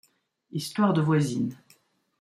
[0.51, 1.55] Histoire de Voisines.